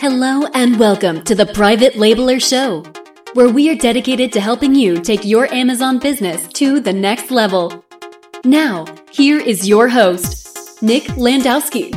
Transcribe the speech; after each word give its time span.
Hello 0.00 0.46
and 0.54 0.78
welcome 0.78 1.22
to 1.24 1.34
the 1.34 1.44
Private 1.44 1.94
Labeler 1.94 2.40
Show, 2.40 2.84
where 3.34 3.48
we 3.48 3.68
are 3.68 3.74
dedicated 3.74 4.32
to 4.32 4.40
helping 4.40 4.72
you 4.72 5.00
take 5.00 5.24
your 5.24 5.52
Amazon 5.52 5.98
business 5.98 6.46
to 6.52 6.78
the 6.78 6.92
next 6.92 7.32
level. 7.32 7.84
Now, 8.44 8.86
here 9.10 9.40
is 9.40 9.66
your 9.66 9.88
host, 9.88 10.80
Nick 10.84 11.02
Landowski. 11.16 11.92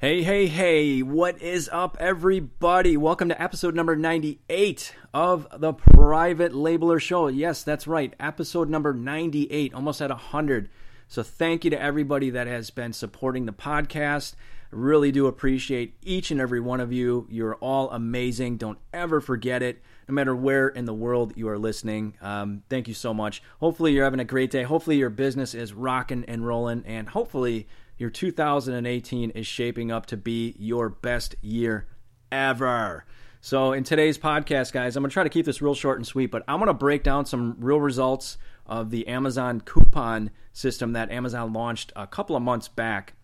Hey, 0.00 0.22
hey, 0.22 0.46
hey, 0.46 1.02
what 1.02 1.42
is 1.42 1.68
up, 1.72 1.96
everybody? 1.98 2.96
Welcome 2.96 3.28
to 3.30 3.42
episode 3.42 3.74
number 3.74 3.96
98 3.96 4.94
of 5.12 5.48
the 5.52 5.72
Private 5.72 6.52
Labeler 6.52 7.00
Show. 7.00 7.26
Yes, 7.26 7.64
that's 7.64 7.88
right, 7.88 8.14
episode 8.20 8.70
number 8.70 8.94
98, 8.94 9.74
almost 9.74 10.00
at 10.00 10.10
100. 10.10 10.70
So, 11.08 11.24
thank 11.24 11.64
you 11.64 11.70
to 11.70 11.82
everybody 11.82 12.30
that 12.30 12.46
has 12.46 12.70
been 12.70 12.92
supporting 12.92 13.46
the 13.46 13.52
podcast. 13.52 14.36
Really 14.72 15.12
do 15.12 15.26
appreciate 15.26 15.96
each 16.00 16.30
and 16.30 16.40
every 16.40 16.58
one 16.58 16.80
of 16.80 16.94
you. 16.94 17.26
You're 17.28 17.56
all 17.56 17.90
amazing. 17.90 18.56
Don't 18.56 18.78
ever 18.94 19.20
forget 19.20 19.62
it, 19.62 19.82
no 20.08 20.14
matter 20.14 20.34
where 20.34 20.66
in 20.66 20.86
the 20.86 20.94
world 20.94 21.34
you 21.36 21.46
are 21.50 21.58
listening. 21.58 22.14
Um, 22.22 22.62
thank 22.70 22.88
you 22.88 22.94
so 22.94 23.12
much. 23.12 23.42
Hopefully, 23.60 23.92
you're 23.92 24.04
having 24.04 24.20
a 24.20 24.24
great 24.24 24.50
day. 24.50 24.62
Hopefully, 24.62 24.96
your 24.96 25.10
business 25.10 25.54
is 25.54 25.74
rocking 25.74 26.24
and 26.26 26.46
rolling. 26.46 26.84
And 26.86 27.10
hopefully, 27.10 27.68
your 27.98 28.08
2018 28.08 29.30
is 29.32 29.46
shaping 29.46 29.92
up 29.92 30.06
to 30.06 30.16
be 30.16 30.56
your 30.58 30.88
best 30.88 31.34
year 31.42 31.86
ever. 32.30 33.04
So, 33.42 33.72
in 33.72 33.84
today's 33.84 34.16
podcast, 34.16 34.72
guys, 34.72 34.96
I'm 34.96 35.02
going 35.02 35.10
to 35.10 35.14
try 35.14 35.24
to 35.24 35.28
keep 35.28 35.44
this 35.44 35.60
real 35.60 35.74
short 35.74 35.98
and 35.98 36.06
sweet, 36.06 36.30
but 36.30 36.44
I'm 36.48 36.60
going 36.60 36.68
to 36.68 36.74
break 36.74 37.02
down 37.02 37.26
some 37.26 37.56
real 37.58 37.80
results 37.80 38.38
of 38.64 38.88
the 38.88 39.06
Amazon 39.06 39.60
coupon 39.60 40.30
system 40.54 40.94
that 40.94 41.10
Amazon 41.10 41.52
launched 41.52 41.92
a 41.94 42.06
couple 42.06 42.36
of 42.36 42.42
months 42.42 42.68
back 42.68 43.14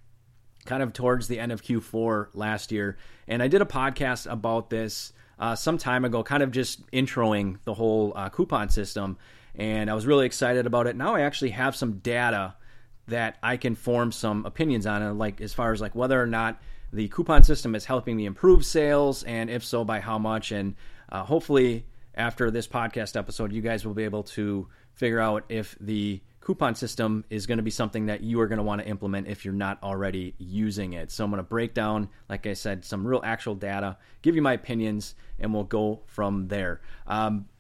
kind 0.69 0.83
of 0.83 0.93
towards 0.93 1.27
the 1.27 1.41
end 1.41 1.51
of 1.51 1.63
Q4 1.63 2.29
last 2.35 2.71
year. 2.71 2.97
And 3.27 3.43
I 3.43 3.49
did 3.49 3.63
a 3.63 3.65
podcast 3.65 4.31
about 4.31 4.71
this 4.71 5.13
uh, 5.39 5.57
some 5.57 5.79
time 5.79 6.05
ago, 6.05 6.23
kind 6.23 6.43
of 6.43 6.53
just 6.53 6.89
introing 6.93 7.59
the 7.65 7.75
whole 7.75 8.13
uh, 8.15 8.29
coupon 8.29 8.69
system. 8.69 9.19
And 9.55 9.91
I 9.91 9.95
was 9.95 10.07
really 10.07 10.27
excited 10.27 10.67
about 10.67 10.87
it. 10.87 10.95
Now 10.95 11.17
I 11.17 11.23
actually 11.23 11.51
have 11.51 11.75
some 11.75 11.95
data 11.99 12.55
that 13.09 13.39
I 13.43 13.57
can 13.57 13.75
form 13.75 14.13
some 14.13 14.45
opinions 14.45 14.87
on, 14.87 15.03
and 15.03 15.19
like 15.19 15.41
as 15.41 15.55
far 15.55 15.73
as 15.73 15.81
like 15.81 15.95
whether 15.95 16.23
or 16.23 16.27
not 16.27 16.61
the 16.93 17.09
coupon 17.09 17.43
system 17.43 17.75
is 17.75 17.87
helping 17.87 18.17
me 18.17 18.27
improve 18.27 18.65
sales, 18.65 19.23
and 19.25 19.51
if 19.51 19.65
so, 19.65 19.85
by 19.85 20.01
how 20.01 20.19
much. 20.19 20.53
And 20.53 20.75
uh, 21.11 21.25
hopefully, 21.25 21.87
after 22.15 22.51
this 22.51 22.69
podcast 22.69 23.17
episode, 23.17 23.53
you 23.53 23.63
guys 23.63 23.87
will 23.87 23.95
be 23.95 24.05
able 24.05 24.25
to 24.25 24.69
figure 24.93 25.21
out 25.21 25.45
if 25.49 25.77
the 25.81 26.21
coupon 26.49 26.75
system 26.75 27.27
is 27.29 27.45
going 27.45 27.59
to 27.59 27.63
be 27.63 27.71
something 27.71 28.07
that 28.07 28.23
you 28.23 28.41
are 28.41 28.47
going 28.47 28.57
to 28.57 28.63
want 28.63 28.81
to 28.81 28.89
implement 28.89 29.29
if 29.29 29.45
you're 29.45 29.53
not 29.53 29.79
already 29.83 30.35
using 30.39 30.95
it. 30.95 31.11
So 31.11 31.23
I'm 31.23 31.31
going 31.31 31.37
to 31.37 31.43
break 31.43 31.75
down, 31.75 32.09
like 32.31 32.47
I 32.47 32.55
said, 32.55 32.87
some 32.87 33.07
real 33.07 33.21
actual 33.23 33.55
data, 33.55 33.99
give 34.23 34.35
you 34.35 34.41
my 34.41 34.55
opinions, 34.55 35.15
and 35.39 35.53
we'll 35.53 35.65
go 35.65 36.01
from 36.07 36.49
there. 36.49 36.81
Um, 37.07 37.51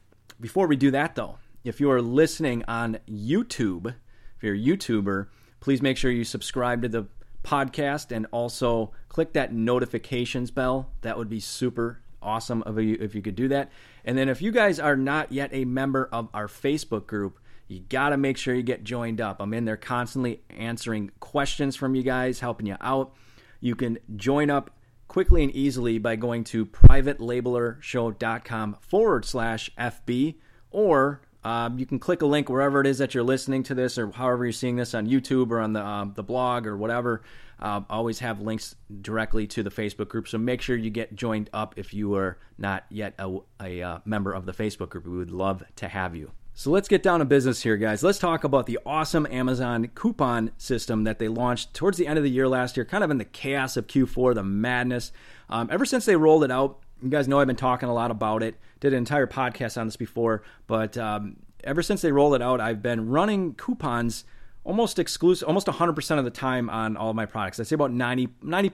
before 0.40 0.66
we 0.66 0.76
do 0.76 0.90
that, 0.92 1.16
though, 1.16 1.36
if 1.64 1.80
you 1.80 1.90
are 1.90 2.00
listening 2.00 2.64
on 2.66 2.98
YouTube, 3.06 3.88
if 3.88 4.42
you're 4.42 4.54
a 4.54 4.58
YouTuber, 4.58 5.26
please 5.60 5.82
make 5.82 5.98
sure 5.98 6.10
you 6.10 6.24
subscribe 6.24 6.80
to 6.80 6.88
the 6.88 7.08
podcast 7.44 8.10
and 8.10 8.26
also 8.30 8.92
click 9.10 9.34
that 9.34 9.52
notifications 9.52 10.50
bell. 10.50 10.92
That 11.02 11.18
would 11.18 11.28
be 11.28 11.40
super 11.40 12.00
awesome 12.22 12.62
of 12.62 12.80
you 12.80 12.96
if 12.98 13.14
you 13.14 13.20
could 13.20 13.36
do 13.36 13.48
that. 13.48 13.70
And 14.06 14.16
then 14.16 14.30
if 14.30 14.40
you 14.40 14.50
guys 14.50 14.80
are 14.80 14.96
not 14.96 15.30
yet 15.30 15.50
a 15.52 15.66
member 15.66 16.08
of 16.10 16.30
our 16.32 16.46
Facebook 16.46 17.06
group, 17.06 17.38
you 17.68 17.80
got 17.80 18.10
to 18.10 18.16
make 18.16 18.36
sure 18.38 18.54
you 18.54 18.62
get 18.62 18.82
joined 18.82 19.20
up. 19.20 19.36
I'm 19.40 19.52
in 19.52 19.66
there 19.66 19.76
constantly 19.76 20.40
answering 20.50 21.10
questions 21.20 21.76
from 21.76 21.94
you 21.94 22.02
guys, 22.02 22.40
helping 22.40 22.66
you 22.66 22.76
out. 22.80 23.12
You 23.60 23.76
can 23.76 23.98
join 24.16 24.50
up 24.50 24.70
quickly 25.06 25.42
and 25.42 25.54
easily 25.54 25.98
by 25.98 26.16
going 26.16 26.44
to 26.44 26.64
privatelabelershow.com 26.64 28.76
forward 28.80 29.24
slash 29.24 29.70
FB, 29.78 30.36
or 30.70 31.20
um, 31.44 31.78
you 31.78 31.86
can 31.86 31.98
click 31.98 32.22
a 32.22 32.26
link 32.26 32.48
wherever 32.48 32.80
it 32.80 32.86
is 32.86 32.96
that 32.98 33.14
you're 33.14 33.22
listening 33.22 33.62
to 33.64 33.74
this, 33.74 33.98
or 33.98 34.10
however 34.12 34.46
you're 34.46 34.52
seeing 34.52 34.76
this 34.76 34.94
on 34.94 35.06
YouTube 35.06 35.50
or 35.50 35.60
on 35.60 35.74
the, 35.74 35.84
um, 35.84 36.14
the 36.14 36.22
blog 36.22 36.66
or 36.66 36.74
whatever. 36.76 37.22
Uh, 37.60 37.80
always 37.90 38.20
have 38.20 38.40
links 38.40 38.76
directly 39.00 39.48
to 39.48 39.62
the 39.62 39.70
Facebook 39.70 40.08
group, 40.08 40.28
so 40.28 40.38
make 40.38 40.62
sure 40.62 40.76
you 40.76 40.90
get 40.90 41.16
joined 41.16 41.50
up 41.52 41.74
if 41.76 41.92
you 41.92 42.14
are 42.14 42.38
not 42.56 42.84
yet 42.88 43.14
a, 43.18 43.38
a 43.60 43.82
uh, 43.82 43.98
member 44.04 44.32
of 44.32 44.46
the 44.46 44.52
Facebook 44.52 44.90
group. 44.90 45.04
We 45.06 45.18
would 45.18 45.32
love 45.32 45.64
to 45.76 45.88
have 45.88 46.14
you. 46.14 46.30
So 46.58 46.72
let's 46.72 46.88
get 46.88 47.04
down 47.04 47.20
to 47.20 47.24
business 47.24 47.62
here, 47.62 47.76
guys. 47.76 48.02
Let's 48.02 48.18
talk 48.18 48.42
about 48.42 48.66
the 48.66 48.80
awesome 48.84 49.28
Amazon 49.30 49.86
coupon 49.94 50.50
system 50.58 51.04
that 51.04 51.20
they 51.20 51.28
launched 51.28 51.72
towards 51.72 51.98
the 51.98 52.08
end 52.08 52.18
of 52.18 52.24
the 52.24 52.30
year 52.30 52.48
last 52.48 52.76
year, 52.76 52.84
kind 52.84 53.04
of 53.04 53.12
in 53.12 53.18
the 53.18 53.24
chaos 53.24 53.76
of 53.76 53.86
Q4, 53.86 54.34
the 54.34 54.42
madness. 54.42 55.12
Um, 55.48 55.68
ever 55.70 55.84
since 55.84 56.04
they 56.04 56.16
rolled 56.16 56.42
it 56.42 56.50
out, 56.50 56.80
you 57.00 57.10
guys 57.10 57.28
know 57.28 57.38
I've 57.38 57.46
been 57.46 57.54
talking 57.54 57.88
a 57.88 57.94
lot 57.94 58.10
about 58.10 58.42
it. 58.42 58.56
Did 58.80 58.92
an 58.92 58.98
entire 58.98 59.28
podcast 59.28 59.80
on 59.80 59.86
this 59.86 59.94
before, 59.94 60.42
but 60.66 60.98
um, 60.98 61.36
ever 61.62 61.80
since 61.80 62.02
they 62.02 62.10
rolled 62.10 62.34
it 62.34 62.42
out, 62.42 62.60
I've 62.60 62.82
been 62.82 63.08
running 63.08 63.54
coupons 63.54 64.24
almost 64.64 64.98
exclusive, 64.98 65.46
almost 65.46 65.68
100% 65.68 66.18
of 66.18 66.24
the 66.24 66.30
time 66.32 66.68
on 66.70 66.96
all 66.96 67.10
of 67.10 67.14
my 67.14 67.26
products. 67.26 67.60
I'd 67.60 67.68
say 67.68 67.74
about 67.74 67.92
90, 67.92 68.30
90% 68.42 68.72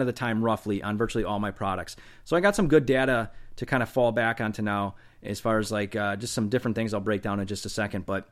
of 0.00 0.08
the 0.08 0.12
time, 0.12 0.42
roughly, 0.42 0.82
on 0.82 0.98
virtually 0.98 1.22
all 1.22 1.38
my 1.38 1.52
products. 1.52 1.94
So 2.24 2.36
I 2.36 2.40
got 2.40 2.56
some 2.56 2.66
good 2.66 2.86
data 2.86 3.30
to 3.54 3.66
kind 3.66 3.84
of 3.84 3.88
fall 3.88 4.10
back 4.10 4.40
onto 4.40 4.62
now 4.62 4.96
as 5.22 5.40
far 5.40 5.58
as 5.58 5.70
like 5.70 5.96
uh, 5.96 6.16
just 6.16 6.34
some 6.34 6.48
different 6.48 6.74
things 6.74 6.94
I'll 6.94 7.00
break 7.00 7.22
down 7.22 7.40
in 7.40 7.46
just 7.46 7.66
a 7.66 7.68
second. 7.68 8.06
But 8.06 8.28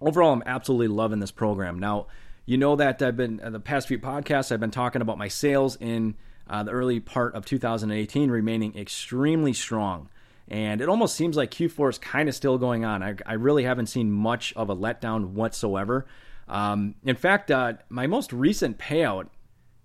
overall, 0.00 0.32
I'm 0.32 0.42
absolutely 0.46 0.88
loving 0.88 1.20
this 1.20 1.30
program. 1.30 1.78
Now, 1.78 2.06
you 2.46 2.56
know 2.56 2.76
that 2.76 3.00
I've 3.02 3.16
been 3.16 3.40
uh, 3.40 3.50
the 3.50 3.60
past 3.60 3.88
few 3.88 3.98
podcasts 3.98 4.52
I've 4.52 4.60
been 4.60 4.70
talking 4.70 5.02
about 5.02 5.18
my 5.18 5.28
sales 5.28 5.76
in 5.76 6.16
uh, 6.48 6.62
the 6.62 6.72
early 6.72 7.00
part 7.00 7.34
of 7.34 7.46
2018 7.46 8.30
remaining 8.30 8.76
extremely 8.76 9.52
strong. 9.52 10.08
And 10.48 10.80
it 10.80 10.88
almost 10.88 11.14
seems 11.14 11.36
like 11.36 11.50
Q4 11.50 11.90
is 11.90 11.98
kind 11.98 12.28
of 12.28 12.34
still 12.34 12.58
going 12.58 12.84
on. 12.84 13.02
I, 13.02 13.14
I 13.24 13.34
really 13.34 13.64
haven't 13.64 13.86
seen 13.86 14.10
much 14.10 14.52
of 14.54 14.68
a 14.68 14.76
letdown 14.76 15.30
whatsoever. 15.30 16.06
Um, 16.48 16.96
in 17.04 17.16
fact, 17.16 17.50
uh, 17.50 17.74
my 17.88 18.06
most 18.06 18.32
recent 18.32 18.78
payout 18.78 19.28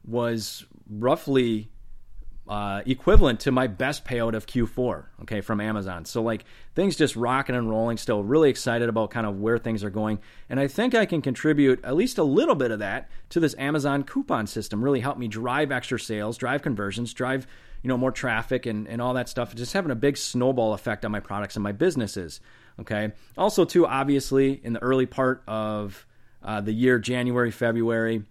was 0.05 0.65
roughly 0.89 1.69
uh, 2.47 2.81
equivalent 2.85 3.39
to 3.41 3.51
my 3.51 3.67
best 3.67 4.05
payout 4.05 4.33
of 4.33 4.45
Q4, 4.45 5.05
okay, 5.23 5.41
from 5.41 5.59
Amazon. 5.59 6.05
So, 6.05 6.21
like, 6.21 6.45
things 6.75 6.95
just 6.95 7.15
rocking 7.15 7.55
and 7.55 7.69
rolling 7.69 7.97
still. 7.97 8.23
Really 8.23 8.49
excited 8.49 8.89
about 8.89 9.11
kind 9.11 9.27
of 9.27 9.39
where 9.39 9.57
things 9.57 9.83
are 9.83 9.89
going. 9.89 10.19
And 10.49 10.59
I 10.59 10.67
think 10.67 10.95
I 10.95 11.05
can 11.05 11.21
contribute 11.21 11.83
at 11.83 11.95
least 11.95 12.17
a 12.17 12.23
little 12.23 12.55
bit 12.55 12.71
of 12.71 12.79
that 12.79 13.09
to 13.29 13.39
this 13.39 13.55
Amazon 13.57 14.03
coupon 14.03 14.47
system. 14.47 14.83
Really 14.83 15.01
help 15.01 15.17
me 15.17 15.27
drive 15.27 15.71
extra 15.71 15.99
sales, 15.99 16.37
drive 16.37 16.61
conversions, 16.61 17.13
drive, 17.13 17.47
you 17.81 17.89
know, 17.89 17.97
more 17.97 18.11
traffic 18.11 18.65
and, 18.65 18.87
and 18.87 19.01
all 19.01 19.13
that 19.13 19.29
stuff. 19.29 19.53
Just 19.53 19.73
having 19.73 19.91
a 19.91 19.95
big 19.95 20.17
snowball 20.17 20.73
effect 20.73 21.03
on 21.05 21.11
my 21.11 21.19
products 21.19 21.55
and 21.55 21.63
my 21.63 21.71
businesses, 21.73 22.39
okay. 22.79 23.11
Also, 23.37 23.65
too, 23.65 23.85
obviously, 23.85 24.61
in 24.63 24.73
the 24.73 24.81
early 24.81 25.05
part 25.05 25.43
of 25.47 26.05
uh, 26.43 26.61
the 26.61 26.71
year, 26.71 26.99
January, 26.99 27.51
February, 27.51 28.23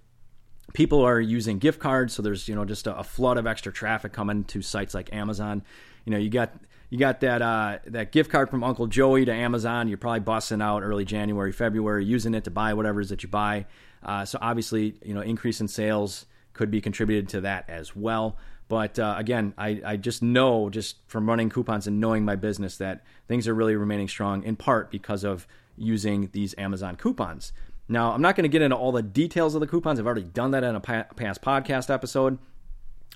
people 0.73 1.03
are 1.03 1.21
using 1.21 1.59
gift 1.59 1.79
cards, 1.81 2.15
so 2.15 2.23
there's 2.23 2.49
you 2.49 2.55
know 2.55 2.65
just 2.65 2.87
a, 2.87 2.97
a, 2.99 3.05
flood 3.05 3.39
of 3.39 3.47
extra 3.47 3.73
traffic 3.73 4.13
coming 4.13 4.45
to 4.45 4.63
sites 4.63 4.95
like 4.95 5.13
Amazon. 5.13 5.63
You 6.05 6.13
know, 6.13 6.19
you 6.19 6.31
got 6.31 6.53
you 6.91 6.99
got 6.99 7.21
that 7.21 7.43
uh, 7.43 7.79
that 7.87 8.13
gift 8.13 8.31
card 8.31 8.51
from 8.51 8.63
Uncle 8.63 8.87
Joey 8.87 9.25
to 9.25 9.33
Amazon. 9.33 9.89
You're 9.89 9.99
probably 9.99 10.21
busting 10.21 10.63
out 10.63 10.83
early 10.83 11.05
January, 11.05 11.53
February, 11.53 12.05
using 12.05 12.35
it 12.35 12.45
to 12.45 12.51
buy 12.51 12.75
whatever 12.75 13.01
it 13.01 13.05
is 13.05 13.11
that 13.11 13.23
you 13.23 13.29
buy. 13.29 13.67
Uh, 14.03 14.25
so 14.25 14.39
obviously, 14.41 14.95
you 15.05 15.15
know, 15.15 15.21
increase 15.21 15.61
in 15.61 15.69
sales 15.69 16.27
could 16.53 16.71
be 16.71 16.81
contributed 16.81 17.29
to 17.31 17.41
that 17.43 17.69
as 17.69 17.95
well. 17.97 18.37
But 18.69 18.99
uh, 18.99 19.15
again, 19.17 19.55
I, 19.57 19.81
I 19.85 19.97
just 19.97 20.23
know 20.23 20.71
just 20.71 20.97
from 21.07 21.29
running 21.29 21.51
coupons 21.51 21.87
and 21.87 22.01
knowing 22.01 22.25
my 22.25 22.37
business 22.37 22.77
that 22.79 23.05
things 23.29 23.47
are 23.47 23.55
really 23.55 23.77
remaining 23.77 24.09
strong 24.09 24.43
in 24.43 24.57
part 24.57 24.91
because 24.91 25.23
of 25.23 25.47
using 25.77 26.31
these 26.33 26.55
Amazon 26.59 26.97
coupons. 26.97 27.53
Now, 27.89 28.13
I'm 28.13 28.23
not 28.23 28.35
going 28.35 28.45
to 28.45 28.49
get 28.49 28.63
into 28.63 28.77
all 28.77 28.93
the 28.93 29.03
details 29.03 29.55
of 29.55 29.61
the 29.61 29.67
coupons. 29.67 30.01
I've 30.01 30.07
already 30.07 30.25
done 30.25 30.51
that 30.53 30.65
in 30.65 30.75
a 30.75 30.81
past 30.81 31.41
podcast 31.41 31.93
episode, 31.93 32.39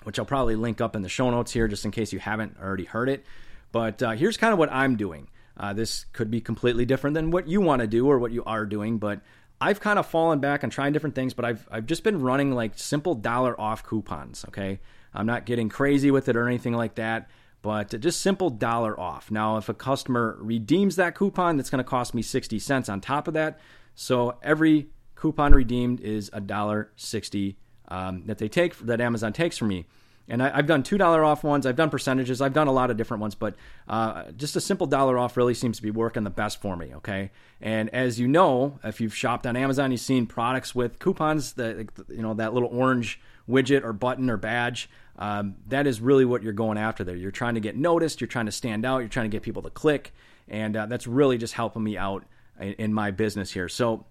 which 0.05 0.19
I'll 0.19 0.25
probably 0.25 0.57
link 0.57 0.81
up 0.81 0.95
in 0.95 1.03
the 1.03 1.09
show 1.09 1.31
notes 1.31 1.53
here 1.53 1.67
just 1.67 1.85
in 1.85 1.91
case 1.91 2.13
you 2.13 2.21
haven't 2.21 2.57
already 2.61 2.85
heard 2.85 3.09
it. 3.09 3.25
But 3.73 4.03
uh, 4.03 4.13
here's 4.13 4.37
kind 4.37 4.53
of 4.53 4.59
what 4.59 4.73
I'm 4.73 4.97
doing. 4.97 5.29
Uh, 5.57 5.73
this 5.73 6.07
could 6.13 6.31
be 6.31 6.41
completely 6.41 6.85
different 6.85 7.15
than 7.15 7.31
what 7.31 7.49
you 7.49 7.61
want 7.61 7.81
to 7.81 7.87
do 7.87 8.07
or 8.07 8.19
what 8.19 8.33
you 8.33 8.43
are 8.45 8.65
doing, 8.65 8.99
but 8.99 9.21
I've 9.61 9.81
kind 9.81 9.99
of 9.99 10.07
fallen 10.07 10.39
back 10.39 10.65
on 10.65 10.71
trying 10.71 10.93
different 10.93 11.15
things, 11.15 11.35
but 11.35 11.45
I've, 11.45 11.69
I've 11.71 11.85
just 11.85 12.03
been 12.03 12.23
running 12.23 12.53
like 12.53 12.79
simple 12.79 13.15
dollar 13.15 13.61
off 13.61 13.85
coupons, 13.85 14.45
okay? 14.49 14.81
I'm 15.13 15.27
not 15.27 15.45
getting 15.45 15.69
crazy 15.69 16.11
with 16.11 16.29
it 16.29 16.37
or 16.37 16.47
anything 16.47 16.73
like 16.73 16.95
that, 16.95 17.29
but 17.61 18.01
just 18.01 18.21
simple 18.21 18.49
dollar 18.49 18.99
off. 18.99 19.31
Now, 19.31 19.59
if 19.59 19.69
a 19.69 19.75
customer 19.75 20.39
redeems 20.41 20.97
that 20.97 21.15
coupon, 21.15 21.59
that's 21.59 21.69
going 21.69 21.85
to 21.85 21.89
cost 21.89 22.15
me 22.15 22.23
60 22.23 22.59
cents 22.59 22.89
on 22.89 23.03
top 23.03 23.29
of 23.29 23.35
that. 23.35 23.61
So 23.95 24.39
every 24.43 24.89
coupon 25.15 25.53
redeemed 25.53 26.01
is 26.01 26.31
a 26.33 26.41
dollar 26.41 26.91
sixty 26.97 27.57
um, 27.89 28.23
that 28.27 28.39
they 28.39 28.49
take 28.49 28.79
that 28.79 29.01
Amazon 29.01 29.33
takes 29.33 29.59
from 29.59 29.69
me. 29.69 29.87
And 30.31 30.41
I, 30.45 30.55
have 30.55 30.67
done 30.67 30.85
two 30.85 30.97
dollar 30.97 31.25
off 31.25 31.43
ones. 31.43 31.67
I've 31.67 31.75
done 31.75 31.91
percentages. 31.91 32.41
I've 32.41 32.53
done 32.53 32.69
a 32.69 32.73
lot 32.73 32.91
of 32.91 32.97
different 32.97 33.21
ones, 33.21 33.35
but 33.35 33.57
uh, 33.89 34.31
just 34.37 34.55
a 34.55 34.61
simple 34.61 34.87
dollar 34.87 35.19
off 35.19 35.37
really 35.37 35.55
seems 35.55 35.79
to 35.79 35.83
be 35.83 35.91
working 35.91 36.23
the 36.23 36.31
best 36.31 36.63
for 36.63 36.77
me. 36.77 36.95
Okay, 36.95 37.33
and 37.61 37.91
as 37.91 38.21
you 38.21 38.29
know, 38.29 38.79
if 38.85 39.01
you've 39.01 39.15
shopped 39.15 39.45
on 39.45 39.57
Amazon, 39.57 39.91
you've 39.91 40.01
seen 40.01 40.27
products 40.27 40.73
with 40.73 41.01
coupons. 41.01 41.55
That 41.55 41.89
you 42.09 42.23
know 42.23 42.35
that 42.35 42.55
little 42.55 42.69
orange 42.73 43.21
widget 43.49 43.83
or 43.83 43.93
button 43.93 44.31
or 44.31 44.37
badge. 44.37 44.89
Um, 45.19 45.57
that 45.67 45.89
is 45.89 46.01
really 46.01 46.25
what 46.25 46.45
you're 46.45 46.53
going 46.53 46.79
after 46.79 47.03
there. 47.03 47.17
You're 47.17 47.33
trying 47.33 47.55
to 47.55 47.61
get 47.61 47.77
noticed. 47.77 48.21
You're 48.21 48.29
trying 48.29 48.47
to 48.47 48.53
stand 48.53 48.87
out. 48.87 48.99
You're 48.99 49.09
trying 49.09 49.29
to 49.29 49.35
get 49.35 49.43
people 49.43 49.63
to 49.63 49.71
click, 49.71 50.15
and 50.47 50.77
uh, 50.77 50.87
that's 50.87 51.09
really 51.09 51.39
just 51.39 51.55
helping 51.55 51.83
me 51.83 51.99
out 51.99 52.25
in, 52.61 52.73
in 52.75 52.95
my 52.95 53.11
business 53.11 53.53
here. 53.53 53.69
So 53.69 54.07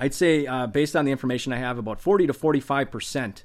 I'd 0.00 0.14
say, 0.14 0.46
uh, 0.46 0.66
based 0.66 0.96
on 0.96 1.04
the 1.04 1.12
information 1.12 1.52
I 1.52 1.58
have, 1.58 1.78
about 1.78 2.00
40 2.00 2.26
to 2.28 2.32
45 2.32 2.90
percent 2.90 3.44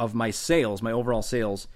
of 0.00 0.14
my 0.14 0.30
sales, 0.30 0.82
my 0.82 0.92
overall 0.92 1.22
sales, 1.22 1.68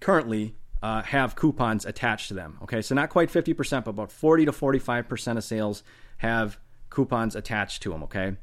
currently 0.00 0.54
uh, 0.82 1.02
have 1.02 1.36
coupons 1.36 1.84
attached 1.84 2.28
to 2.28 2.34
them. 2.34 2.58
Okay, 2.62 2.80
so 2.80 2.94
not 2.94 3.10
quite 3.10 3.30
50 3.30 3.52
percent, 3.54 3.84
but 3.84 3.90
about 3.90 4.12
40 4.12 4.46
to 4.46 4.52
45 4.52 5.08
percent 5.08 5.38
of 5.38 5.44
sales 5.44 5.82
have 6.18 6.58
coupons 6.90 7.36
attached 7.36 7.82
to 7.82 7.90
them. 7.90 8.02
Okay. 8.04 8.36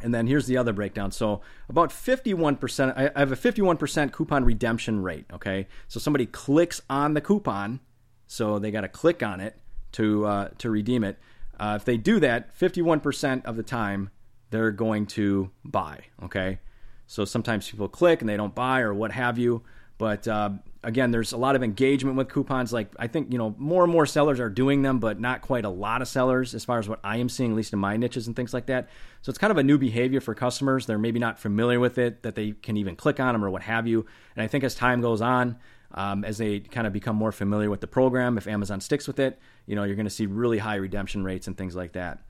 And 0.00 0.14
then 0.14 0.26
here's 0.26 0.46
the 0.46 0.56
other 0.56 0.72
breakdown. 0.72 1.10
So 1.10 1.40
about 1.68 1.90
51%, 1.90 2.96
I 2.96 3.18
have 3.18 3.32
a 3.32 3.36
51% 3.36 4.12
coupon 4.12 4.44
redemption 4.44 5.02
rate. 5.02 5.26
Okay. 5.32 5.66
So 5.88 5.98
somebody 5.98 6.26
clicks 6.26 6.80
on 6.88 7.14
the 7.14 7.20
coupon. 7.20 7.80
So 8.26 8.58
they 8.58 8.70
got 8.70 8.82
to 8.82 8.88
click 8.88 9.22
on 9.22 9.40
it 9.40 9.58
to, 9.92 10.26
uh, 10.26 10.48
to 10.58 10.70
redeem 10.70 11.02
it. 11.02 11.18
Uh, 11.58 11.74
if 11.76 11.84
they 11.84 11.96
do 11.96 12.20
that, 12.20 12.56
51% 12.58 13.44
of 13.44 13.56
the 13.56 13.62
time, 13.62 14.10
they're 14.50 14.70
going 14.70 15.06
to 15.06 15.50
buy. 15.64 16.00
Okay. 16.22 16.60
So 17.06 17.24
sometimes 17.24 17.70
people 17.70 17.88
click 17.88 18.20
and 18.20 18.28
they 18.28 18.36
don't 18.36 18.54
buy 18.54 18.80
or 18.80 18.92
what 18.94 19.12
have 19.12 19.38
you. 19.38 19.62
But 19.98 20.28
uh, 20.28 20.50
again, 20.84 21.10
there's 21.10 21.32
a 21.32 21.36
lot 21.36 21.56
of 21.56 21.62
engagement 21.62 22.16
with 22.16 22.28
coupons. 22.28 22.72
Like 22.72 22.92
I 22.98 23.08
think 23.08 23.32
you 23.32 23.38
know 23.38 23.54
more 23.58 23.82
and 23.82 23.92
more 23.92 24.06
sellers 24.06 24.38
are 24.38 24.48
doing 24.48 24.82
them, 24.82 25.00
but 25.00 25.18
not 25.18 25.42
quite 25.42 25.64
a 25.64 25.68
lot 25.68 26.02
of 26.02 26.08
sellers 26.08 26.54
as 26.54 26.64
far 26.64 26.78
as 26.78 26.88
what 26.88 27.00
I 27.02 27.16
am 27.16 27.28
seeing, 27.28 27.50
at 27.50 27.56
least 27.56 27.72
in 27.72 27.80
my 27.80 27.96
niches 27.96 28.28
and 28.28 28.36
things 28.36 28.54
like 28.54 28.66
that. 28.66 28.88
So 29.22 29.30
it's 29.30 29.38
kind 29.38 29.50
of 29.50 29.56
a 29.56 29.62
new 29.64 29.76
behavior 29.76 30.20
for 30.20 30.34
customers. 30.34 30.86
They're 30.86 30.98
maybe 30.98 31.18
not 31.18 31.40
familiar 31.40 31.80
with 31.80 31.98
it, 31.98 32.22
that 32.22 32.36
they 32.36 32.52
can 32.52 32.76
even 32.76 32.94
click 32.94 33.18
on 33.18 33.34
them 33.34 33.44
or 33.44 33.50
what 33.50 33.62
have 33.62 33.88
you. 33.88 34.06
And 34.36 34.44
I 34.44 34.46
think 34.46 34.62
as 34.62 34.76
time 34.76 35.00
goes 35.00 35.20
on, 35.20 35.56
um, 35.92 36.24
as 36.24 36.38
they 36.38 36.60
kind 36.60 36.86
of 36.86 36.92
become 36.92 37.16
more 37.16 37.32
familiar 37.32 37.70
with 37.70 37.80
the 37.80 37.86
program, 37.86 38.38
if 38.38 38.46
Amazon 38.46 38.80
sticks 38.80 39.06
with 39.06 39.18
it, 39.18 39.38
you 39.66 39.74
know, 39.74 39.84
you're 39.84 39.96
going 39.96 40.06
to 40.06 40.10
see 40.10 40.26
really 40.26 40.58
high 40.58 40.76
redemption 40.76 41.24
rates 41.24 41.46
and 41.46 41.56
things 41.56 41.74
like 41.74 41.92
that. 41.92 42.20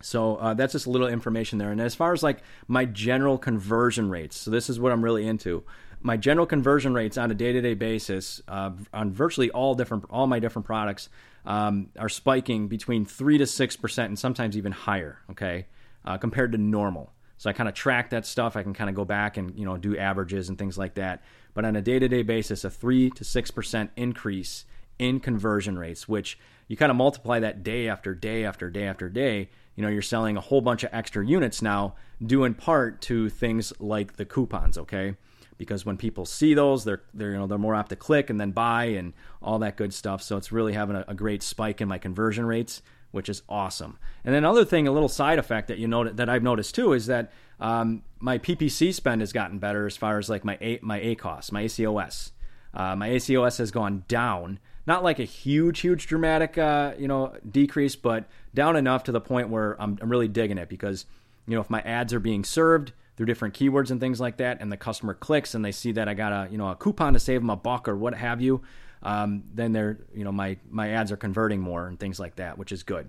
So 0.00 0.36
uh, 0.36 0.54
that's 0.54 0.72
just 0.72 0.86
a 0.86 0.90
little 0.90 1.08
information 1.08 1.58
there. 1.58 1.72
And 1.72 1.80
as 1.80 1.94
far 1.94 2.12
as 2.12 2.22
like 2.22 2.38
my 2.68 2.84
general 2.84 3.36
conversion 3.36 4.10
rates, 4.10 4.36
so 4.36 4.50
this 4.50 4.70
is 4.70 4.78
what 4.78 4.92
I'm 4.92 5.02
really 5.02 5.26
into. 5.26 5.64
My 6.00 6.16
general 6.16 6.46
conversion 6.46 6.94
rates 6.94 7.18
on 7.18 7.30
a 7.30 7.34
day-to-day 7.34 7.74
basis 7.74 8.40
uh, 8.46 8.70
on 8.92 9.12
virtually 9.12 9.50
all 9.50 9.74
different 9.74 10.04
all 10.08 10.28
my 10.28 10.38
different 10.38 10.66
products 10.66 11.08
um, 11.44 11.88
are 11.98 12.08
spiking 12.08 12.68
between 12.68 13.04
three 13.04 13.38
to 13.38 13.46
six 13.46 13.74
percent 13.74 14.08
and 14.08 14.18
sometimes 14.18 14.56
even 14.56 14.70
higher. 14.70 15.18
Okay, 15.30 15.66
uh, 16.04 16.16
compared 16.16 16.52
to 16.52 16.58
normal. 16.58 17.12
So 17.38 17.48
I 17.48 17.52
kind 17.52 17.68
of 17.68 17.74
track 17.74 18.10
that 18.10 18.26
stuff. 18.26 18.56
I 18.56 18.62
can 18.62 18.74
kind 18.74 18.90
of 18.90 18.96
go 18.96 19.04
back 19.04 19.36
and 19.36 19.58
you 19.58 19.64
know 19.64 19.76
do 19.76 19.96
averages 19.96 20.48
and 20.48 20.58
things 20.58 20.76
like 20.76 20.94
that. 20.94 21.22
But 21.54 21.64
on 21.64 21.74
a 21.76 21.82
day-to-day 21.82 22.22
basis, 22.22 22.64
a 22.64 22.70
three 22.70 23.10
to 23.10 23.24
six 23.24 23.50
percent 23.50 23.90
increase 23.96 24.64
in 24.98 25.20
conversion 25.20 25.78
rates, 25.78 26.08
which 26.08 26.38
you 26.66 26.76
kind 26.76 26.90
of 26.90 26.96
multiply 26.96 27.40
that 27.40 27.62
day 27.62 27.88
after 27.88 28.14
day 28.14 28.44
after 28.44 28.70
day 28.70 28.86
after 28.86 29.08
day 29.08 29.48
you 29.78 29.82
know 29.82 29.88
you're 29.88 30.02
selling 30.02 30.36
a 30.36 30.40
whole 30.40 30.60
bunch 30.60 30.82
of 30.82 30.90
extra 30.92 31.24
units 31.24 31.62
now 31.62 31.94
due 32.24 32.42
in 32.42 32.52
part 32.52 33.00
to 33.00 33.30
things 33.30 33.72
like 33.78 34.16
the 34.16 34.24
coupons 34.24 34.76
okay 34.76 35.14
because 35.56 35.86
when 35.86 35.96
people 35.96 36.26
see 36.26 36.52
those 36.52 36.84
they're 36.84 37.02
they're 37.14 37.30
you 37.30 37.38
know 37.38 37.46
they're 37.46 37.58
more 37.58 37.76
apt 37.76 37.90
to 37.90 37.96
click 37.96 38.28
and 38.28 38.40
then 38.40 38.50
buy 38.50 38.86
and 38.86 39.12
all 39.40 39.60
that 39.60 39.76
good 39.76 39.94
stuff 39.94 40.20
so 40.20 40.36
it's 40.36 40.50
really 40.50 40.72
having 40.72 40.96
a, 40.96 41.04
a 41.06 41.14
great 41.14 41.44
spike 41.44 41.80
in 41.80 41.86
my 41.86 41.96
conversion 41.96 42.44
rates 42.44 42.82
which 43.10 43.28
is 43.28 43.42
awesome. 43.48 43.98
And 44.24 44.34
then 44.34 44.44
another 44.44 44.64
thing 44.64 44.86
a 44.86 44.92
little 44.92 45.08
side 45.08 45.38
effect 45.38 45.68
that 45.68 45.78
you 45.78 45.88
know 45.88 46.04
that 46.04 46.28
I've 46.28 46.42
noticed 46.42 46.74
too 46.74 46.92
is 46.92 47.06
that 47.06 47.32
um, 47.60 48.02
my 48.18 48.38
PPC 48.38 48.94
spend 48.94 49.20
has 49.20 49.32
gotten 49.32 49.58
better 49.58 49.86
as 49.86 49.96
far 49.96 50.18
as 50.18 50.28
like 50.28 50.44
my 50.44 50.58
a, 50.60 50.78
my 50.82 51.00
ACOS 51.00 51.50
my 51.50 51.64
ACOS 51.64 52.32
uh, 52.74 52.94
my 52.94 53.08
ACOS 53.08 53.58
has 53.58 53.70
gone 53.70 54.04
down 54.08 54.58
not 54.88 55.04
like 55.04 55.18
a 55.18 55.24
huge, 55.24 55.80
huge 55.80 56.06
dramatic, 56.06 56.56
uh, 56.56 56.94
you 56.98 57.06
know, 57.06 57.36
decrease, 57.48 57.94
but 57.94 58.24
down 58.54 58.74
enough 58.74 59.04
to 59.04 59.12
the 59.12 59.20
point 59.20 59.50
where 59.50 59.80
I'm, 59.80 59.98
I'm 60.00 60.08
really 60.08 60.28
digging 60.28 60.56
it 60.56 60.70
because, 60.70 61.04
you 61.46 61.54
know, 61.54 61.60
if 61.60 61.68
my 61.68 61.82
ads 61.82 62.14
are 62.14 62.20
being 62.20 62.42
served 62.42 62.92
through 63.14 63.26
different 63.26 63.52
keywords 63.54 63.90
and 63.90 64.00
things 64.00 64.18
like 64.18 64.38
that, 64.38 64.62
and 64.62 64.72
the 64.72 64.78
customer 64.78 65.12
clicks 65.12 65.54
and 65.54 65.62
they 65.62 65.72
see 65.72 65.92
that 65.92 66.08
I 66.08 66.14
got 66.14 66.32
a, 66.32 66.50
you 66.50 66.56
know, 66.56 66.70
a 66.70 66.74
coupon 66.74 67.12
to 67.12 67.20
save 67.20 67.42
them 67.42 67.50
a 67.50 67.56
buck 67.56 67.86
or 67.86 67.96
what 67.96 68.14
have 68.14 68.40
you, 68.40 68.62
um, 69.02 69.44
then 69.54 69.72
they're, 69.72 69.98
you 70.14 70.24
know, 70.24 70.32
my 70.32 70.56
my 70.70 70.90
ads 70.90 71.12
are 71.12 71.16
converting 71.16 71.60
more 71.60 71.86
and 71.86 71.98
things 71.98 72.18
like 72.18 72.36
that, 72.36 72.58
which 72.58 72.72
is 72.72 72.82
good. 72.82 73.08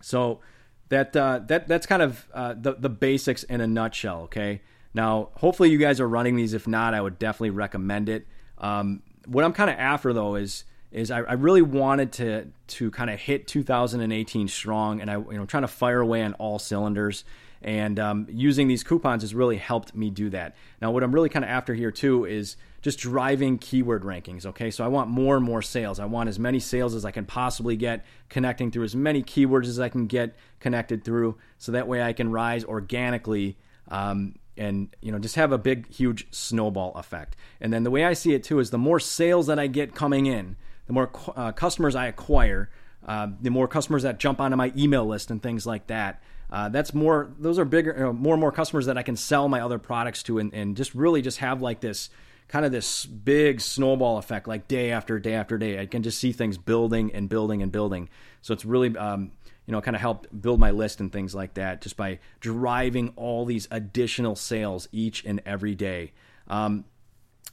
So 0.00 0.40
that 0.88 1.16
uh, 1.16 1.40
that 1.46 1.68
that's 1.68 1.86
kind 1.86 2.02
of 2.02 2.26
uh, 2.32 2.54
the 2.58 2.74
the 2.74 2.88
basics 2.88 3.42
in 3.44 3.60
a 3.60 3.66
nutshell. 3.66 4.22
Okay. 4.22 4.62
Now, 4.94 5.30
hopefully, 5.34 5.70
you 5.70 5.78
guys 5.78 6.00
are 6.00 6.08
running 6.08 6.36
these. 6.36 6.54
If 6.54 6.66
not, 6.66 6.94
I 6.94 7.00
would 7.00 7.18
definitely 7.18 7.50
recommend 7.50 8.08
it. 8.08 8.26
Um, 8.56 9.02
what 9.26 9.44
I'm 9.44 9.52
kind 9.52 9.70
of 9.70 9.78
after 9.78 10.12
though 10.12 10.34
is 10.34 10.64
is 10.90 11.10
I, 11.10 11.18
I, 11.18 11.34
really 11.34 11.60
wanted 11.62 12.12
to 12.12 12.46
to 12.68 12.90
kind 12.90 13.10
of 13.10 13.20
hit 13.20 13.46
2018 13.46 14.48
strong, 14.48 15.00
and 15.00 15.10
I 15.10 15.14
you 15.14 15.34
know 15.34 15.44
trying 15.44 15.62
to 15.62 15.68
fire 15.68 16.00
away 16.00 16.22
on 16.22 16.34
all 16.34 16.58
cylinders. 16.58 17.24
And 17.62 17.98
um, 17.98 18.26
using 18.30 18.68
these 18.68 18.84
coupons 18.84 19.22
has 19.22 19.34
really 19.34 19.56
helped 19.56 19.94
me 19.94 20.10
do 20.10 20.30
that. 20.30 20.54
Now, 20.80 20.90
what 20.90 21.02
I'm 21.02 21.12
really 21.12 21.28
kind 21.28 21.44
of 21.44 21.50
after 21.50 21.74
here 21.74 21.90
too 21.90 22.24
is 22.24 22.56
just 22.82 22.98
driving 22.98 23.58
keyword 23.58 24.02
rankings. 24.02 24.46
Okay, 24.46 24.70
so 24.70 24.84
I 24.84 24.88
want 24.88 25.10
more 25.10 25.36
and 25.36 25.44
more 25.44 25.62
sales. 25.62 25.98
I 25.98 26.04
want 26.04 26.28
as 26.28 26.38
many 26.38 26.60
sales 26.60 26.94
as 26.94 27.04
I 27.04 27.10
can 27.10 27.24
possibly 27.24 27.76
get, 27.76 28.04
connecting 28.28 28.70
through 28.70 28.84
as 28.84 28.94
many 28.94 29.22
keywords 29.22 29.66
as 29.66 29.80
I 29.80 29.88
can 29.88 30.06
get 30.06 30.36
connected 30.60 31.04
through, 31.04 31.36
so 31.58 31.72
that 31.72 31.88
way 31.88 32.02
I 32.02 32.12
can 32.12 32.30
rise 32.30 32.64
organically. 32.64 33.56
Um, 33.88 34.36
and 34.56 34.88
you 35.00 35.12
know 35.12 35.20
just 35.20 35.36
have 35.36 35.52
a 35.52 35.58
big 35.58 35.88
huge 35.88 36.26
snowball 36.32 36.92
effect 36.96 37.36
and 37.60 37.72
then 37.72 37.84
the 37.84 37.92
way 37.92 38.04
i 38.04 38.12
see 38.12 38.34
it 38.34 38.42
too 38.42 38.58
is 38.58 38.70
the 38.70 38.76
more 38.76 38.98
sales 38.98 39.46
that 39.46 39.56
i 39.56 39.68
get 39.68 39.94
coming 39.94 40.26
in 40.26 40.56
the 40.88 40.94
more 40.94 41.10
uh, 41.36 41.52
customers 41.52 41.94
I 41.94 42.06
acquire, 42.06 42.70
uh, 43.06 43.28
the 43.40 43.50
more 43.50 43.68
customers 43.68 44.02
that 44.02 44.18
jump 44.18 44.40
onto 44.40 44.56
my 44.56 44.72
email 44.76 45.06
list 45.06 45.30
and 45.30 45.40
things 45.40 45.66
like 45.66 45.86
that. 45.86 46.20
Uh, 46.50 46.68
that's 46.68 46.94
more; 46.94 47.30
those 47.38 47.58
are 47.58 47.64
bigger, 47.64 47.94
you 47.96 48.04
know, 48.04 48.12
more 48.12 48.34
and 48.34 48.40
more 48.40 48.52
customers 48.52 48.86
that 48.86 48.96
I 48.96 49.02
can 49.02 49.16
sell 49.16 49.48
my 49.48 49.60
other 49.60 49.78
products 49.78 50.22
to, 50.24 50.38
and, 50.38 50.52
and 50.54 50.76
just 50.76 50.94
really 50.94 51.22
just 51.22 51.38
have 51.38 51.60
like 51.60 51.80
this 51.80 52.10
kind 52.48 52.64
of 52.64 52.72
this 52.72 53.04
big 53.04 53.60
snowball 53.60 54.18
effect, 54.18 54.48
like 54.48 54.66
day 54.68 54.90
after 54.90 55.18
day 55.18 55.34
after 55.34 55.58
day. 55.58 55.78
I 55.78 55.86
can 55.86 56.02
just 56.02 56.18
see 56.18 56.32
things 56.32 56.56
building 56.56 57.12
and 57.12 57.28
building 57.28 57.62
and 57.62 57.70
building. 57.70 58.08
So 58.40 58.54
it's 58.54 58.64
really, 58.64 58.96
um, 58.96 59.32
you 59.66 59.72
know, 59.72 59.80
kind 59.82 59.94
of 59.94 60.00
helped 60.00 60.40
build 60.40 60.58
my 60.58 60.70
list 60.70 61.00
and 61.00 61.12
things 61.12 61.34
like 61.34 61.54
that 61.54 61.82
just 61.82 61.96
by 61.96 62.18
driving 62.40 63.12
all 63.16 63.44
these 63.44 63.68
additional 63.70 64.34
sales 64.34 64.88
each 64.92 65.24
and 65.24 65.42
every 65.44 65.74
day. 65.74 66.12
Um, 66.48 66.86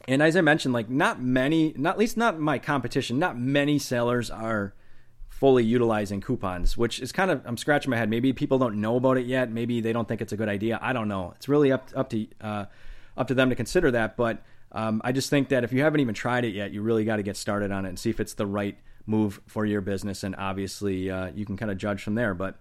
and 0.08 0.22
as 0.22 0.38
I 0.38 0.42
mentioned, 0.42 0.74
like 0.74 0.90
not 0.90 1.22
many, 1.22 1.74
not 1.76 1.96
at 1.96 2.00
least 2.00 2.16
not 2.16 2.40
my 2.40 2.58
competition, 2.58 3.20
not 3.20 3.38
many 3.38 3.78
sellers 3.78 4.32
are 4.32 4.74
fully 5.40 5.66
utilizing 5.66 6.22
coupons, 6.22 6.78
which 6.78 7.02
is 7.02 7.12
kind 7.12 7.30
of 7.30 7.42
I'm 7.46 7.58
scratching 7.58 7.92
my 7.92 7.98
head. 7.98 8.10
Maybe 8.10 8.32
people 8.32 8.58
don't 8.58 8.80
know 8.80 8.96
about 8.96 9.18
it 9.18 9.26
yet. 9.26 9.52
Maybe 9.52 9.82
they 9.82 9.92
don't 9.92 10.08
think 10.08 10.22
it's 10.22 10.32
a 10.32 10.38
good 10.38 10.48
idea. 10.48 10.80
I 10.82 10.94
don't 10.94 11.10
know. 11.10 11.34
It's 11.36 11.50
really 11.50 11.74
up 11.74 11.90
up 11.94 12.10
to 12.12 12.26
uh, 12.40 12.66
up 13.18 13.28
to 13.28 13.34
them 13.34 13.50
to 13.50 13.56
consider 13.56 13.92
that. 13.92 14.16
But 14.16 14.42
um, 14.72 15.02
I 15.04 15.12
just 15.12 15.30
think 15.30 15.50
that 15.50 15.66
if 15.66 15.74
you 15.74 15.82
haven't 15.82 16.00
even 16.00 16.16
tried 16.16 16.46
it 16.46 16.54
yet, 16.54 16.72
you 16.72 16.82
really 16.82 17.04
got 17.04 17.18
to 17.18 17.24
get 17.24 17.36
started 17.36 17.72
on 17.72 17.86
it 17.86 17.90
and 17.90 18.00
see 18.00 18.10
if 18.10 18.22
it's 18.22 18.34
the 18.36 18.46
right 18.46 18.78
move 19.06 19.42
for 19.46 19.66
your 19.66 19.82
business. 19.82 20.24
And 20.24 20.38
obviously, 20.38 21.12
uh, 21.12 21.32
you 21.36 21.46
can 21.46 21.58
kind 21.58 21.70
of 21.70 21.78
judge 21.78 22.02
from 22.02 22.16
there. 22.16 22.34
But 22.34 22.56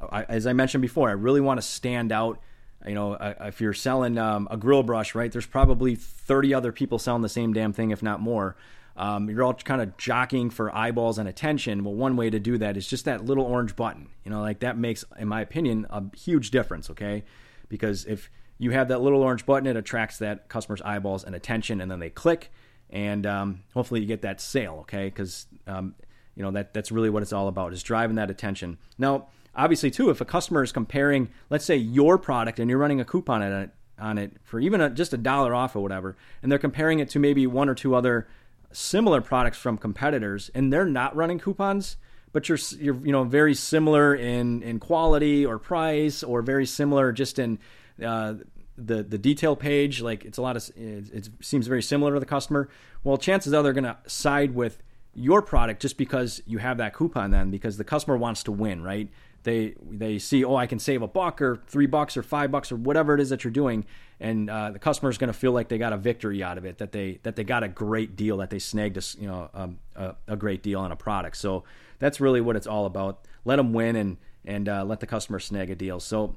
I, 0.00 0.22
as 0.22 0.46
I 0.46 0.52
mentioned 0.52 0.82
before, 0.82 1.08
I 1.08 1.14
really 1.14 1.40
want 1.40 1.58
to 1.58 1.66
stand 1.66 2.12
out 2.12 2.40
you 2.86 2.94
know, 2.94 3.12
uh, 3.14 3.34
if 3.42 3.60
you're 3.60 3.72
selling 3.72 4.18
um, 4.18 4.48
a 4.50 4.56
grill 4.56 4.82
brush, 4.82 5.14
right, 5.14 5.30
there's 5.30 5.46
probably 5.46 5.94
30 5.94 6.52
other 6.52 6.72
people 6.72 6.98
selling 6.98 7.22
the 7.22 7.28
same 7.28 7.52
damn 7.52 7.72
thing, 7.72 7.92
if 7.92 8.02
not 8.02 8.20
more. 8.20 8.56
Um, 8.96 9.30
you're 9.30 9.42
all 9.42 9.54
kind 9.54 9.80
of 9.80 9.96
jockeying 9.96 10.50
for 10.50 10.74
eyeballs 10.74 11.18
and 11.18 11.28
attention. 11.28 11.84
Well, 11.84 11.94
one 11.94 12.16
way 12.16 12.30
to 12.30 12.38
do 12.38 12.58
that 12.58 12.76
is 12.76 12.86
just 12.86 13.04
that 13.06 13.24
little 13.24 13.44
orange 13.44 13.74
button. 13.74 14.08
You 14.24 14.30
know, 14.30 14.40
like 14.40 14.60
that 14.60 14.76
makes, 14.76 15.04
in 15.18 15.28
my 15.28 15.40
opinion, 15.40 15.86
a 15.90 16.04
huge 16.16 16.50
difference. 16.50 16.90
Okay, 16.90 17.24
because 17.68 18.04
if 18.04 18.30
you 18.58 18.70
have 18.72 18.88
that 18.88 19.00
little 19.00 19.22
orange 19.22 19.46
button, 19.46 19.66
it 19.66 19.76
attracts 19.76 20.18
that 20.18 20.48
customer's 20.48 20.82
eyeballs 20.82 21.24
and 21.24 21.34
attention, 21.34 21.80
and 21.80 21.90
then 21.90 22.00
they 22.00 22.10
click, 22.10 22.52
and 22.90 23.26
um, 23.26 23.62
hopefully 23.74 24.00
you 24.00 24.06
get 24.06 24.22
that 24.22 24.40
sale. 24.40 24.78
Okay, 24.80 25.06
because 25.06 25.46
um, 25.66 25.94
you 26.34 26.42
know 26.42 26.50
that 26.50 26.74
that's 26.74 26.92
really 26.92 27.10
what 27.10 27.22
it's 27.22 27.32
all 27.32 27.48
about 27.48 27.72
is 27.72 27.82
driving 27.82 28.16
that 28.16 28.30
attention. 28.30 28.78
Now 28.98 29.28
obviously 29.54 29.90
too 29.90 30.10
if 30.10 30.20
a 30.20 30.24
customer 30.24 30.62
is 30.62 30.72
comparing 30.72 31.28
let's 31.50 31.64
say 31.64 31.76
your 31.76 32.18
product 32.18 32.58
and 32.58 32.70
you're 32.70 32.78
running 32.78 33.00
a 33.00 33.04
coupon 33.04 33.42
on 33.42 33.52
it 33.52 33.70
on 33.98 34.18
it 34.18 34.32
for 34.42 34.58
even 34.58 34.80
a, 34.80 34.90
just 34.90 35.12
a 35.12 35.16
dollar 35.16 35.54
off 35.54 35.76
or 35.76 35.80
whatever 35.80 36.16
and 36.42 36.50
they're 36.50 36.58
comparing 36.58 36.98
it 36.98 37.08
to 37.08 37.18
maybe 37.18 37.46
one 37.46 37.68
or 37.68 37.74
two 37.74 37.94
other 37.94 38.26
similar 38.72 39.20
products 39.20 39.58
from 39.58 39.76
competitors 39.78 40.50
and 40.54 40.72
they're 40.72 40.84
not 40.84 41.14
running 41.14 41.38
coupons 41.38 41.96
but 42.32 42.48
you're 42.48 42.58
you're 42.78 42.96
you 43.04 43.12
know 43.12 43.24
very 43.24 43.54
similar 43.54 44.14
in 44.14 44.62
in 44.62 44.78
quality 44.78 45.44
or 45.44 45.58
price 45.58 46.22
or 46.22 46.42
very 46.42 46.66
similar 46.66 47.12
just 47.12 47.38
in 47.38 47.58
uh, 48.02 48.34
the 48.76 49.02
the 49.02 49.18
detail 49.18 49.56
page, 49.56 50.00
like 50.00 50.24
it's 50.24 50.38
a 50.38 50.42
lot 50.42 50.56
of 50.56 50.68
it, 50.76 51.10
it 51.12 51.28
seems 51.40 51.66
very 51.66 51.82
similar 51.82 52.14
to 52.14 52.20
the 52.20 52.26
customer. 52.26 52.68
Well, 53.04 53.16
chances 53.16 53.52
are 53.52 53.62
they're 53.62 53.72
going 53.72 53.84
to 53.84 53.98
side 54.06 54.54
with 54.54 54.82
your 55.14 55.42
product 55.42 55.82
just 55.82 55.98
because 55.98 56.40
you 56.46 56.58
have 56.58 56.78
that 56.78 56.94
coupon 56.94 57.30
then 57.30 57.50
because 57.50 57.76
the 57.76 57.84
customer 57.84 58.16
wants 58.16 58.42
to 58.44 58.52
win, 58.52 58.82
right? 58.82 59.10
They 59.44 59.74
they 59.82 60.18
see 60.18 60.44
oh 60.44 60.56
I 60.56 60.66
can 60.66 60.78
save 60.78 61.02
a 61.02 61.08
buck 61.08 61.42
or 61.42 61.62
three 61.66 61.86
bucks 61.86 62.16
or 62.16 62.22
five 62.22 62.50
bucks 62.50 62.70
or 62.70 62.76
whatever 62.76 63.14
it 63.14 63.20
is 63.20 63.30
that 63.30 63.44
you're 63.44 63.52
doing, 63.52 63.84
and 64.20 64.48
uh, 64.48 64.70
the 64.70 64.78
customer 64.78 65.10
is 65.10 65.18
going 65.18 65.32
to 65.32 65.38
feel 65.38 65.52
like 65.52 65.68
they 65.68 65.78
got 65.78 65.92
a 65.92 65.96
victory 65.96 66.42
out 66.42 66.58
of 66.58 66.64
it 66.64 66.78
that 66.78 66.92
they 66.92 67.18
that 67.24 67.36
they 67.36 67.44
got 67.44 67.62
a 67.62 67.68
great 67.68 68.14
deal 68.16 68.36
that 68.38 68.50
they 68.50 68.58
snagged 68.58 68.96
a 68.96 69.02
you 69.18 69.26
know 69.26 69.50
um, 69.54 69.78
a, 69.96 70.14
a, 70.28 70.36
great 70.36 70.62
deal 70.62 70.80
on 70.80 70.92
a 70.92 70.96
product. 70.96 71.36
So 71.36 71.64
that's 71.98 72.20
really 72.20 72.40
what 72.40 72.56
it's 72.56 72.66
all 72.66 72.86
about. 72.86 73.26
Let 73.44 73.56
them 73.56 73.72
win 73.72 73.96
and 73.96 74.16
and 74.44 74.68
uh, 74.68 74.84
let 74.84 75.00
the 75.00 75.06
customer 75.06 75.40
snag 75.40 75.70
a 75.70 75.74
deal. 75.74 75.98
So 75.98 76.36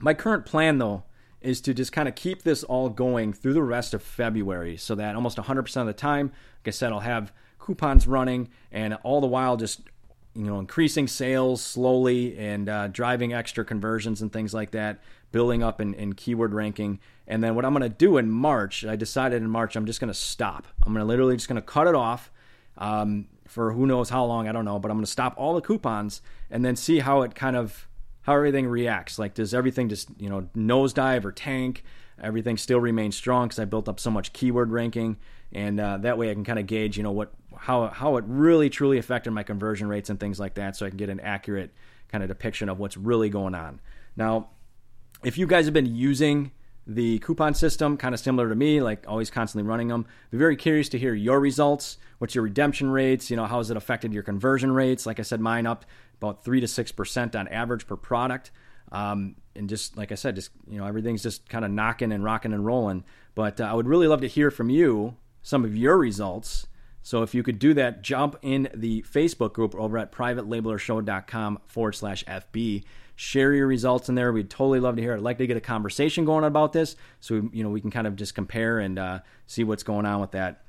my 0.00 0.14
current 0.14 0.46
plan 0.46 0.78
though 0.78 1.04
is 1.40 1.60
to 1.62 1.74
just 1.74 1.92
kind 1.92 2.08
of 2.08 2.14
keep 2.14 2.42
this 2.42 2.64
all 2.64 2.88
going 2.88 3.32
through 3.32 3.54
the 3.54 3.62
rest 3.62 3.94
of 3.94 4.02
February 4.02 4.76
so 4.76 4.94
that 4.96 5.14
almost 5.14 5.38
100% 5.38 5.76
of 5.76 5.86
the 5.86 5.92
time, 5.92 6.26
like 6.26 6.68
I 6.68 6.70
said, 6.70 6.92
I'll 6.92 7.00
have 7.00 7.32
coupons 7.58 8.06
running 8.06 8.48
and 8.72 8.94
all 9.02 9.20
the 9.20 9.26
while 9.26 9.56
just 9.56 9.82
you 10.38 10.46
know 10.46 10.58
increasing 10.58 11.06
sales 11.06 11.60
slowly 11.60 12.38
and 12.38 12.68
uh, 12.68 12.88
driving 12.88 13.32
extra 13.32 13.64
conversions 13.64 14.22
and 14.22 14.32
things 14.32 14.54
like 14.54 14.70
that 14.70 15.00
building 15.32 15.62
up 15.62 15.80
in, 15.80 15.92
in 15.94 16.14
keyword 16.14 16.54
ranking. 16.54 17.00
And 17.26 17.44
then 17.44 17.54
what 17.54 17.64
i'm 17.64 17.72
going 17.74 17.82
to 17.82 17.94
do 17.94 18.16
in 18.16 18.30
march 18.30 18.84
i 18.84 18.96
decided 18.96 19.42
in 19.42 19.50
march 19.50 19.76
i'm 19.76 19.84
just 19.84 20.00
going 20.00 20.12
to 20.12 20.18
stop. 20.18 20.66
I'm 20.84 20.94
going 20.94 21.04
to 21.04 21.08
literally 21.08 21.36
just 21.36 21.48
going 21.48 21.60
to 21.60 21.62
cut 21.62 21.86
it 21.86 21.94
off 21.94 22.30
um, 22.78 23.26
for 23.46 23.72
who 23.72 23.86
knows 23.86 24.08
how 24.08 24.24
long 24.24 24.48
i 24.48 24.52
don't 24.52 24.64
know 24.64 24.78
but 24.78 24.90
i'm 24.90 24.96
going 24.96 25.04
to 25.04 25.10
stop 25.10 25.34
all 25.36 25.54
the 25.54 25.60
coupons 25.60 26.22
and 26.50 26.64
then 26.64 26.76
see 26.76 27.00
how 27.00 27.22
it 27.22 27.34
kind 27.34 27.56
of 27.56 27.88
how 28.22 28.34
everything 28.34 28.66
reacts. 28.66 29.18
Like 29.18 29.32
does 29.34 29.54
everything 29.54 29.88
just 29.88 30.08
you 30.18 30.28
know 30.28 30.48
nosedive 30.54 31.24
or 31.24 31.32
tank? 31.32 31.82
Everything 32.22 32.58
still 32.58 32.80
remains 32.80 33.16
strong 33.16 33.48
because 33.48 33.58
i 33.58 33.64
built 33.64 33.88
up 33.88 34.00
so 34.00 34.10
much 34.10 34.32
keyword 34.32 34.70
ranking 34.72 35.16
and 35.52 35.80
uh, 35.80 35.96
that 35.98 36.18
way 36.18 36.30
i 36.30 36.34
can 36.34 36.44
kind 36.44 36.58
of 36.58 36.66
gauge 36.66 36.96
you 36.96 37.02
know 37.02 37.12
what 37.12 37.32
how 37.58 37.88
how 37.88 38.16
it 38.16 38.24
really 38.26 38.70
truly 38.70 38.98
affected 38.98 39.32
my 39.32 39.42
conversion 39.42 39.88
rates 39.88 40.10
and 40.10 40.18
things 40.18 40.40
like 40.40 40.54
that, 40.54 40.76
so 40.76 40.86
I 40.86 40.88
can 40.88 40.98
get 40.98 41.10
an 41.10 41.20
accurate 41.20 41.72
kind 42.08 42.22
of 42.22 42.28
depiction 42.28 42.68
of 42.68 42.78
what's 42.78 42.96
really 42.96 43.28
going 43.28 43.54
on. 43.54 43.80
Now, 44.16 44.48
if 45.22 45.36
you 45.36 45.46
guys 45.46 45.66
have 45.66 45.74
been 45.74 45.94
using 45.94 46.52
the 46.86 47.18
coupon 47.18 47.52
system, 47.52 47.98
kind 47.98 48.14
of 48.14 48.20
similar 48.20 48.48
to 48.48 48.54
me, 48.54 48.80
like 48.80 49.04
always 49.06 49.30
constantly 49.30 49.68
running 49.68 49.88
them. 49.88 50.06
Be 50.30 50.38
very 50.38 50.56
curious 50.56 50.88
to 50.88 50.98
hear 50.98 51.12
your 51.12 51.38
results. 51.38 51.98
What's 52.16 52.34
your 52.34 52.44
redemption 52.44 52.90
rates? 52.90 53.30
You 53.30 53.36
know, 53.36 53.44
how 53.44 53.58
has 53.58 53.70
it 53.70 53.76
affected 53.76 54.14
your 54.14 54.22
conversion 54.22 54.72
rates? 54.72 55.04
Like 55.04 55.20
I 55.20 55.22
said, 55.22 55.40
mine 55.40 55.66
up 55.66 55.84
about 56.16 56.44
three 56.44 56.60
to 56.60 56.66
six 56.66 56.90
percent 56.90 57.36
on 57.36 57.46
average 57.48 57.86
per 57.86 57.96
product. 57.96 58.50
Um, 58.90 59.36
and 59.54 59.68
just 59.68 59.98
like 59.98 60.12
I 60.12 60.14
said, 60.14 60.34
just 60.34 60.50
you 60.66 60.78
know, 60.78 60.86
everything's 60.86 61.22
just 61.22 61.46
kind 61.48 61.64
of 61.64 61.70
knocking 61.70 62.10
and 62.10 62.24
rocking 62.24 62.54
and 62.54 62.64
rolling. 62.64 63.04
But 63.34 63.60
uh, 63.60 63.64
I 63.64 63.74
would 63.74 63.86
really 63.86 64.06
love 64.06 64.22
to 64.22 64.28
hear 64.28 64.50
from 64.50 64.70
you 64.70 65.16
some 65.42 65.66
of 65.66 65.76
your 65.76 65.98
results 65.98 66.67
so 67.02 67.22
if 67.22 67.34
you 67.34 67.42
could 67.42 67.58
do 67.58 67.74
that, 67.74 68.02
jump 68.02 68.36
in 68.42 68.68
the 68.74 69.02
Facebook 69.02 69.52
group 69.52 69.74
over 69.74 69.98
at 69.98 70.12
privatelabelershow.com 70.12 71.60
forward 71.66 71.92
slash 71.92 72.24
FB. 72.24 72.84
Share 73.16 73.52
your 73.52 73.66
results 73.66 74.08
in 74.08 74.14
there. 74.14 74.32
We'd 74.32 74.50
totally 74.50 74.80
love 74.80 74.96
to 74.96 75.02
hear. 75.02 75.14
I'd 75.14 75.20
like 75.20 75.38
to 75.38 75.46
get 75.46 75.56
a 75.56 75.60
conversation 75.60 76.24
going 76.24 76.44
about 76.44 76.72
this, 76.72 76.96
so 77.20 77.48
you 77.52 77.64
know 77.64 77.70
we 77.70 77.80
can 77.80 77.90
kind 77.90 78.06
of 78.06 78.14
just 78.14 78.34
compare 78.34 78.78
and 78.78 78.98
uh, 78.98 79.20
see 79.46 79.64
what's 79.64 79.82
going 79.82 80.06
on 80.06 80.20
with 80.20 80.32
that. 80.32 80.62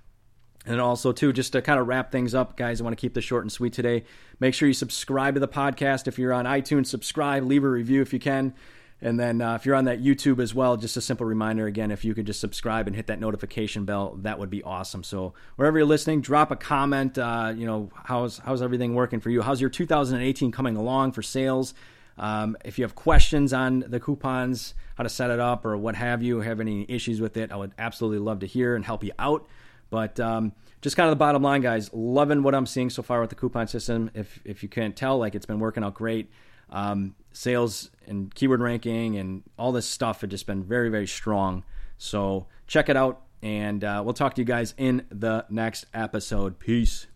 And 0.66 0.82
also, 0.82 1.12
too, 1.12 1.32
just 1.32 1.54
to 1.54 1.62
kind 1.62 1.80
of 1.80 1.88
wrap 1.88 2.12
things 2.12 2.36
up, 2.36 2.58
guys, 2.58 2.82
I 2.82 2.84
want 2.84 2.98
to 2.98 3.00
keep 3.00 3.14
this 3.14 3.24
short 3.24 3.44
and 3.44 3.52
sweet 3.52 3.74
today. 3.74 4.04
Make 4.40 4.54
sure 4.54 4.68
you 4.68 4.74
subscribe 4.74 5.36
to 5.36 5.40
the 5.40 5.48
podcast. 5.48 6.08
If 6.08 6.20
you're 6.20 6.34
on 6.34 6.46
iTunes, 6.46 6.88
subscribe, 6.88 7.44
leave 7.44 7.64
a 7.64 7.70
review 7.70 8.02
if 8.02 8.14
you 8.14 8.20
can. 8.20 8.54
And 9.02 9.20
then 9.20 9.42
uh, 9.42 9.56
if 9.56 9.66
you're 9.66 9.76
on 9.76 9.86
that 9.86 10.02
YouTube 10.02 10.42
as 10.42 10.54
well, 10.54 10.76
just 10.76 10.98
a 10.98 11.02
simple 11.02 11.26
reminder 11.26 11.68
again, 11.68 11.90
if 11.90 12.04
you 12.04 12.14
could 12.14 12.26
just 12.26 12.42
subscribe 12.42 12.86
and 12.88 12.96
hit 12.96 13.08
that 13.08 13.20
notification 13.20 13.86
bell, 13.86 14.18
that 14.24 14.40
would 14.40 14.50
be 14.50 14.62
awesome. 14.64 15.04
So 15.04 15.34
wherever 15.56 15.78
you're 15.78 15.88
listening, 15.88 16.22
drop 16.22 16.52
a 16.52 16.56
comment. 16.58 17.18
Uh, 17.18 17.54
you 17.56 17.66
know, 17.66 17.90
how's 18.04 18.40
how's 18.40 18.62
everything 18.62 18.96
working 18.96 19.22
for 19.22 19.30
you? 19.30 19.42
How's 19.42 19.62
your 19.62 19.70
2018 19.70 20.52
coming 20.52 20.76
along 20.76 21.14
for 21.14 21.22
sales? 21.22 21.74
Um, 22.18 22.58
if 22.66 22.78
you 22.78 22.84
have 22.84 22.96
questions 22.96 23.54
on 23.54 23.86
the 23.88 24.00
coupons, 24.00 24.74
how 24.96 25.04
to 25.04 25.10
set 25.10 25.32
it 25.32 25.40
up, 25.40 25.66
or 25.66 25.78
what 25.78 25.96
have 25.96 26.22
you, 26.22 26.42
have 26.42 26.60
any 26.60 26.86
issues 26.90 27.22
with 27.22 27.38
it, 27.38 27.50
I 27.50 27.56
would 27.56 27.72
absolutely 27.80 28.20
love 28.20 28.40
to 28.40 28.46
hear 28.46 28.76
and 28.76 28.84
help 28.84 29.06
you 29.06 29.14
out. 29.18 29.48
But 29.90 30.20
um, 30.20 30.52
just 30.82 30.98
kind 30.98 31.08
of 31.08 31.12
the 31.12 31.20
bottom 31.20 31.42
line, 31.42 31.62
guys, 31.62 31.90
loving 31.94 32.44
what 32.44 32.54
I'm 32.54 32.66
seeing 32.66 32.90
so 32.90 33.02
far 33.02 33.22
with 33.22 33.30
the 33.30 33.38
coupon 33.38 33.68
system. 33.68 34.12
If 34.14 34.42
if 34.44 34.62
you 34.62 34.70
can't 34.70 34.96
tell, 34.96 35.18
like 35.18 35.36
it's 35.36 35.46
been 35.46 35.60
working 35.60 35.84
out 35.84 35.94
great. 35.94 36.30
Um, 36.72 37.16
sales 37.32 37.90
and 38.08 38.34
keyword 38.34 38.62
ranking 38.62 39.18
and 39.18 39.44
all 39.58 39.72
this 39.72 39.86
stuff 39.86 40.22
have 40.22 40.30
just 40.30 40.48
been 40.48 40.64
very, 40.64 40.90
very 40.90 41.08
strong. 41.08 41.64
So 41.98 42.48
check 42.68 42.90
it 42.90 42.96
out, 42.96 43.22
and 43.42 43.84
uh, 43.84 44.02
we'll 44.04 44.14
talk 44.14 44.36
to 44.36 44.42
you 44.42 44.46
guys 44.46 44.74
in 44.78 45.06
the 45.10 45.46
next 45.50 45.86
episode. 45.94 46.60
Peace. 46.60 47.08